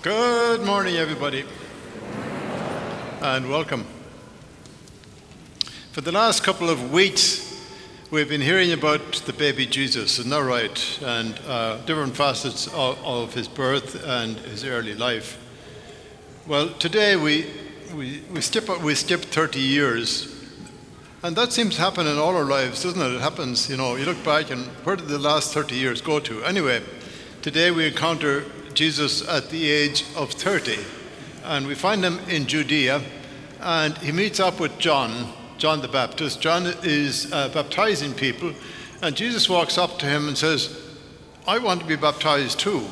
[0.00, 1.44] Good morning, everybody,
[3.20, 3.84] and welcome.
[5.90, 7.60] For the last couple of weeks,
[8.12, 11.00] we've been hearing about the baby Jesus, isn't that right?
[11.02, 15.36] And uh, different facets of, of, his birth and his early life.
[16.46, 17.46] Well, today we,
[17.92, 20.32] we, we, skip, we skip 30 years.
[21.24, 23.16] And that seems to happen in all our lives, doesn't it?
[23.16, 26.20] It happens, you know, you look back and where did the last 30 years go
[26.20, 26.44] to?
[26.44, 26.84] Anyway,
[27.42, 28.44] today we encounter
[28.78, 30.78] Jesus at the age of 30.
[31.42, 33.02] And we find him in Judea,
[33.58, 36.40] and he meets up with John, John the Baptist.
[36.40, 38.54] John is uh, baptizing people,
[39.02, 40.80] and Jesus walks up to him and says,
[41.44, 42.86] I want to be baptized too.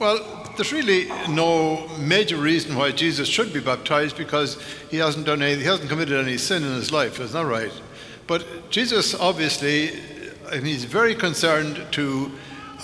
[0.00, 5.40] Well, there's really no major reason why Jesus should be baptized because he hasn't done
[5.40, 7.70] any, he hasn't committed any sin in his life, isn't that right?
[8.26, 10.00] But Jesus obviously,
[10.50, 12.32] I mean, he's very concerned to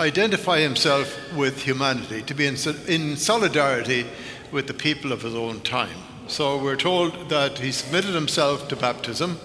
[0.01, 2.57] identify himself with humanity, to be in,
[2.89, 4.07] in solidarity
[4.51, 5.97] with the people of his own time.
[6.29, 9.39] So we're told that he submitted himself to baptism,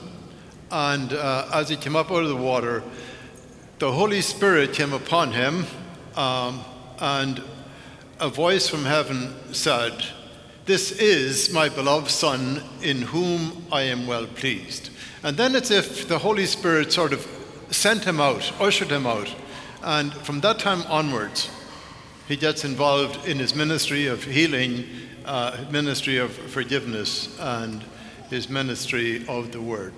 [0.72, 2.84] and uh, as he came up out of the water,
[3.80, 5.66] the Holy Spirit came upon him,
[6.16, 6.62] um,
[7.00, 7.44] and
[8.20, 10.06] a voice from heaven said,
[10.66, 14.90] This is my beloved Son, in whom I am well pleased.
[15.24, 17.28] And then it's if the Holy Spirit sort of
[17.70, 19.34] sent him out, ushered him out
[19.88, 21.50] and from that time onwards,
[22.28, 24.84] he gets involved in his ministry of healing,
[25.24, 27.86] uh, ministry of forgiveness, and
[28.30, 29.94] his ministry of the word.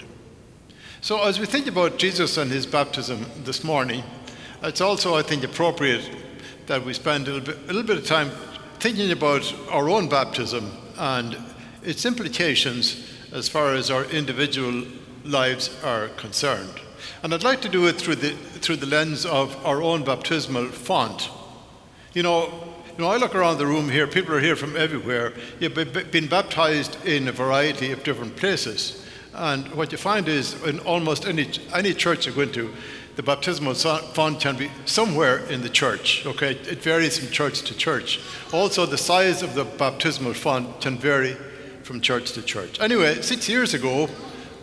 [1.01, 4.03] So, as we think about Jesus and his baptism this morning,
[4.61, 6.07] it's also, I think, appropriate
[6.67, 8.29] that we spend a little bit, a little bit of time
[8.77, 11.35] thinking about our own baptism and
[11.81, 14.83] its implications as far as our individual
[15.25, 16.79] lives are concerned.
[17.23, 20.67] And I'd like to do it through the, through the lens of our own baptismal
[20.67, 21.29] font.
[22.13, 25.33] You know, you know, I look around the room here, people are here from everywhere.
[25.59, 29.05] You've been baptized in a variety of different places.
[29.33, 32.73] And what you find is in almost any, any church you go into,
[33.15, 36.25] the baptismal font can be somewhere in the church.
[36.25, 38.19] Okay, it varies from church to church.
[38.51, 41.37] Also, the size of the baptismal font can vary
[41.83, 42.79] from church to church.
[42.79, 44.09] Anyway, six years ago,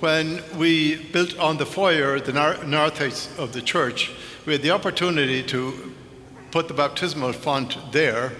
[0.00, 4.10] when we built on the foyer, the narthex of the church,
[4.44, 5.94] we had the opportunity to
[6.50, 8.32] put the baptismal font there.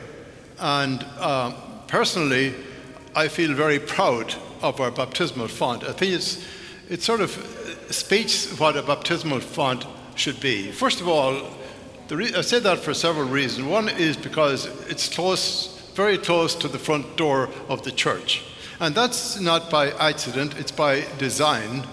[0.58, 1.52] And uh,
[1.88, 2.54] personally,
[3.14, 5.84] I feel very proud of our baptismal font.
[5.84, 6.44] I think it's,
[6.88, 7.30] it sort of
[7.90, 10.70] speaks what a baptismal font should be.
[10.72, 11.50] First of all,
[12.10, 13.66] re- I say that for several reasons.
[13.66, 18.42] One is because it's close, very close to the front door of the church.
[18.81, 21.87] And that's not by accident, it's by design,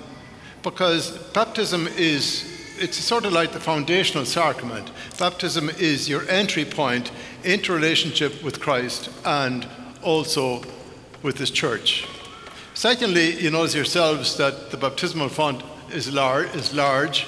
[0.62, 2.50] because baptism is
[2.80, 4.92] it's sort of like the foundational sacrament.
[5.20, 7.12] Baptism is your entry point
[7.44, 9.68] into relationship with Christ and
[10.02, 10.64] also
[11.22, 12.08] with His church.
[12.74, 17.28] Secondly, you notice yourselves that the baptismal font is, lar- is large,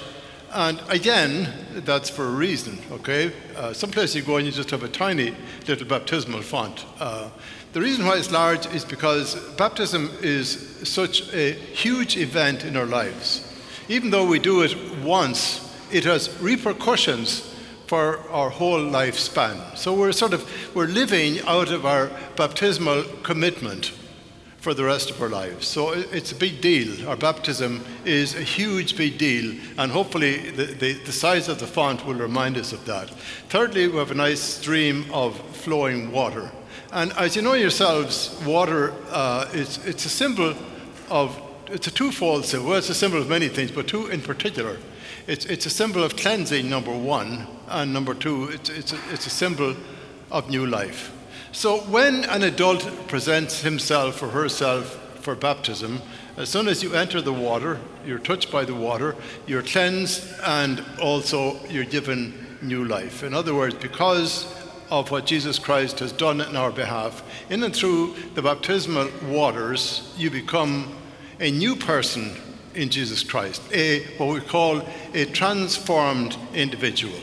[0.52, 1.52] and again,
[1.84, 3.32] that's for a reason, okay?
[3.54, 5.34] Uh, some places you go and you just have a tiny
[5.68, 6.84] little baptismal font.
[6.98, 7.28] Uh,
[7.76, 12.86] the reason why it's large is because baptism is such a huge event in our
[12.86, 13.46] lives.
[13.90, 15.60] Even though we do it once,
[15.92, 17.54] it has repercussions
[17.86, 19.76] for our whole lifespan.
[19.76, 23.92] So we're sort of we're living out of our baptismal commitment
[24.56, 25.68] for the rest of our lives.
[25.68, 27.06] So it's a big deal.
[27.06, 31.66] Our baptism is a huge big deal, and hopefully the, the, the, size of the
[31.66, 33.10] font will remind us of that.
[33.50, 36.50] Thirdly, we have a nice stream of flowing water.
[36.92, 40.54] And as you know yourselves, water uh, is it's a symbol
[41.10, 42.68] of it's a twofold symbol.
[42.68, 44.78] Well, it's a symbol of many things, but two in particular.
[45.26, 49.26] It's, it's a symbol of cleansing, number one, and number two, it's, it's, a, it's
[49.26, 49.74] a symbol
[50.30, 51.12] of new life.
[51.50, 56.00] So when an adult presents himself or herself for baptism,
[56.36, 59.16] as soon as you enter the water, you're touched by the water,
[59.48, 62.32] you're cleansed, and also you're given
[62.62, 63.24] new life.
[63.24, 64.46] In other words, because
[64.90, 67.22] of what Jesus Christ has done in our behalf.
[67.50, 70.94] In and through the baptismal waters, you become
[71.40, 72.36] a new person
[72.74, 74.82] in Jesus Christ, a what we call
[75.14, 77.18] a transformed individual.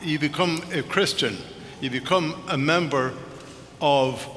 [0.00, 1.36] You become a Christian,
[1.80, 3.14] you become a member
[3.80, 4.28] of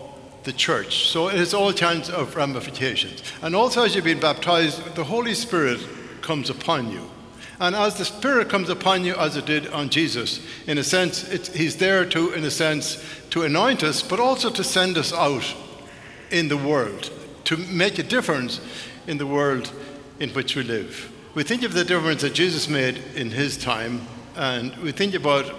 [0.43, 1.07] the church.
[1.09, 3.21] So it has all kinds of ramifications.
[3.41, 5.79] And also, as you've been baptized, the Holy Spirit
[6.21, 7.09] comes upon you.
[7.59, 11.27] And as the Spirit comes upon you, as it did on Jesus, in a sense,
[11.49, 15.55] He's there to, in a sense, to anoint us, but also to send us out
[16.31, 17.11] in the world,
[17.45, 18.61] to make a difference
[19.07, 19.71] in the world
[20.19, 21.11] in which we live.
[21.35, 24.01] We think of the difference that Jesus made in His time,
[24.35, 25.53] and we think about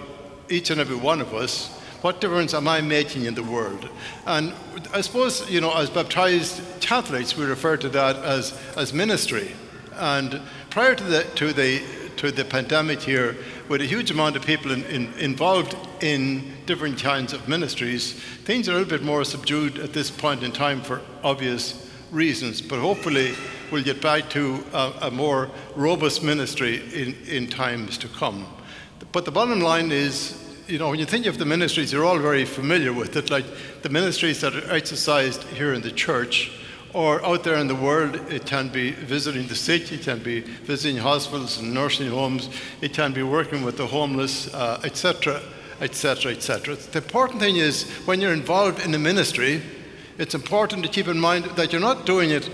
[0.49, 1.69] each and every one of us,
[2.01, 3.87] What difference am I making in the world?
[4.25, 4.53] And
[4.91, 9.51] I suppose, you know, as baptized Catholics, we refer to that as, as ministry.
[9.93, 11.81] And prior to the, to, the,
[12.17, 13.37] to the pandemic here,
[13.69, 18.67] with a huge amount of people in, in, involved in different kinds of ministries, things
[18.67, 22.61] are a little bit more subdued at this point in time for obvious reasons.
[22.61, 23.33] But hopefully,
[23.71, 28.45] we'll get back to a, a more robust ministry in, in times to come.
[29.11, 30.37] But the bottom line is
[30.67, 33.45] you know, when you think of the ministries, you're all very familiar with it, like
[33.81, 36.51] the ministries that are exercised here in the church
[36.93, 38.15] or out there in the world.
[38.31, 42.49] It can be visiting the sick, it can be visiting hospitals and nursing homes,
[42.81, 45.41] it can be working with the homeless, etc.,
[45.79, 46.75] etc., etc.
[46.75, 49.61] The important thing is when you're involved in the ministry,
[50.17, 52.49] it's important to keep in mind that you're not doing it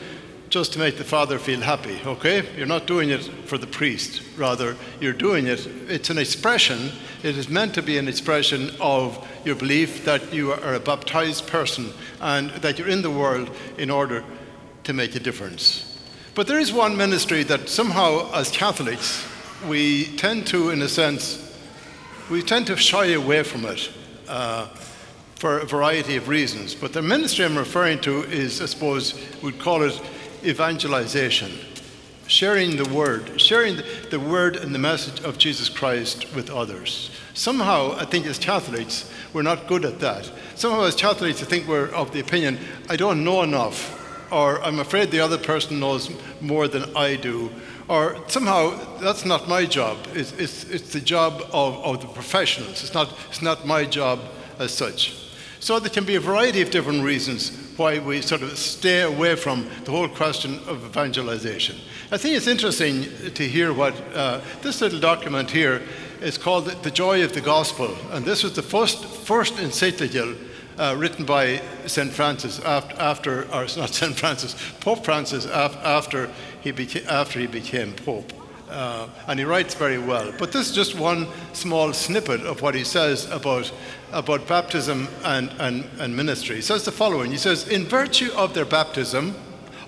[0.50, 2.44] just to make the father feel happy, okay?
[2.56, 4.22] You're not doing it for the priest.
[4.38, 6.92] Rather, you're doing it, it's an expression,
[7.24, 11.48] it is meant to be an expression of your belief that you are a baptized
[11.48, 11.90] person
[12.22, 14.24] and that you're in the world in order
[14.84, 16.00] to make a difference.
[16.34, 19.26] But there is one ministry that somehow, as Catholics,
[19.68, 21.44] we tend to, in a sense,
[22.30, 23.90] we tend to shy away from it.
[24.28, 24.68] Uh,
[25.38, 26.74] for a variety of reasons.
[26.74, 30.00] But the ministry I'm referring to is, I suppose, we'd call it
[30.44, 31.52] evangelization,
[32.28, 33.78] sharing the word, sharing
[34.10, 37.12] the word and the message of Jesus Christ with others.
[37.34, 40.32] Somehow, I think as Catholics, we're not good at that.
[40.56, 42.58] Somehow, as Catholics, I think we're of the opinion,
[42.90, 43.94] I don't know enough,
[44.32, 46.10] or I'm afraid the other person knows
[46.42, 47.52] more than I do,
[47.88, 49.98] or somehow that's not my job.
[50.14, 52.84] It's, it's, it's the job of, of the professionals.
[52.84, 54.20] It's not, it's not my job
[54.60, 55.14] as such.
[55.60, 59.36] So there can be a variety of different reasons why we sort of stay away
[59.36, 61.76] from the whole question of evangelization.
[62.12, 65.82] I think it's interesting to hear what uh, this little document here
[66.22, 67.96] is called The Joy of the Gospel.
[68.12, 70.36] And this was the first, first encyclical
[70.78, 72.12] uh, written by St.
[72.12, 74.16] Francis after, after, or not St.
[74.16, 76.30] Francis, Pope Francis after
[76.62, 78.34] he, beca- after he became Pope.
[78.70, 80.34] Uh, and he writes very well.
[80.38, 83.72] But this is just one small snippet of what he says about,
[84.12, 86.58] about baptism and, and, and ministry.
[86.58, 89.36] He says the following He says, In virtue of their baptism,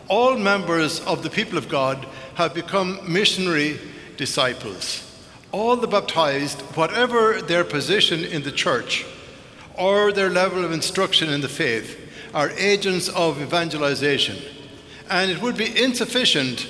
[0.08, 3.80] all members of the people of God have become missionary
[4.18, 5.06] disciples.
[5.52, 9.06] All the baptized, whatever their position in the church
[9.78, 11.98] or their level of instruction in the faith,
[12.34, 14.38] are agents of evangelization.
[15.10, 16.68] And it would be insufficient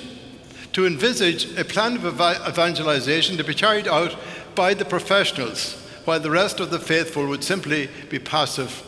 [0.72, 4.16] to envisage a plan of evangelization to be carried out
[4.54, 5.74] by the professionals,
[6.04, 8.82] while the rest of the faithful would simply be passive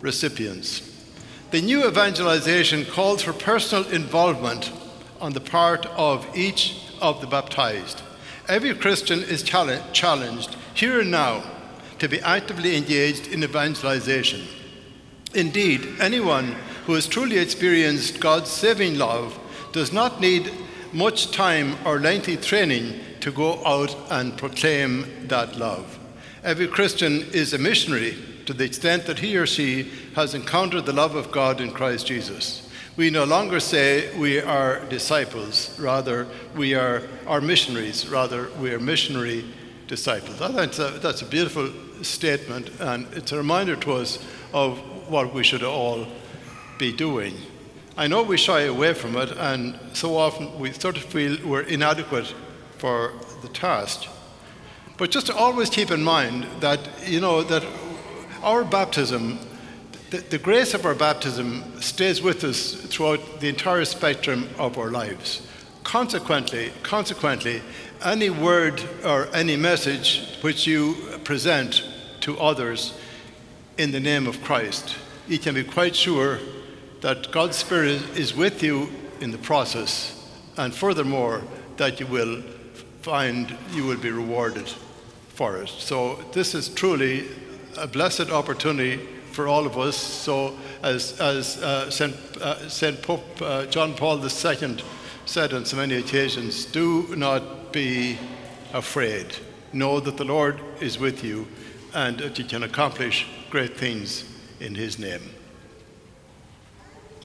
[0.00, 0.82] recipients.
[1.50, 4.70] The new evangelization calls for personal involvement
[5.20, 8.02] on the part of each of the baptized.
[8.48, 11.42] Every Christian is challenged here and now
[11.98, 14.46] to be actively engaged in evangelization.
[15.34, 16.54] Indeed, anyone
[16.86, 19.38] who has truly experienced God's saving love
[19.72, 20.50] does not need
[20.92, 25.98] much time or lengthy training to go out and proclaim that love.
[26.44, 30.92] Every Christian is a missionary to the extent that he or she has encountered the
[30.92, 32.70] love of God in Christ Jesus.
[32.96, 36.26] We no longer say we are disciples, rather,
[36.56, 39.44] we are, are missionaries, rather, we are missionary
[39.86, 40.40] disciples.
[40.40, 41.70] I think that's a, that's a beautiful
[42.02, 44.18] statement, and it's a reminder to us
[44.52, 46.06] of what we should all
[46.78, 47.34] be doing.
[47.98, 51.62] I know we shy away from it, and so often we sort of feel we're
[51.62, 52.32] inadequate
[52.76, 53.12] for
[53.42, 54.06] the task.
[54.96, 57.66] But just to always keep in mind that, you know, that
[58.44, 59.40] our baptism,
[60.10, 64.92] the, the grace of our baptism stays with us throughout the entire spectrum of our
[64.92, 65.44] lives.
[65.82, 67.62] Consequently, consequently,
[68.04, 71.82] any word or any message which you present
[72.20, 72.96] to others
[73.76, 74.94] in the name of Christ,
[75.26, 76.38] you can be quite sure
[77.00, 78.88] that God's Spirit is with you
[79.20, 80.14] in the process,
[80.56, 81.42] and furthermore,
[81.76, 82.42] that you will
[83.02, 84.68] find you will be rewarded
[85.28, 85.68] for it.
[85.68, 87.26] So, this is truly
[87.76, 88.96] a blessed opportunity
[89.32, 89.96] for all of us.
[89.96, 92.14] So, as, as uh, St.
[92.40, 93.00] Uh, St.
[93.02, 94.78] Pope uh, John Paul II
[95.26, 98.18] said on so many occasions, do not be
[98.72, 99.26] afraid.
[99.72, 101.46] Know that the Lord is with you
[101.94, 104.24] and that you can accomplish great things
[104.58, 105.37] in His name.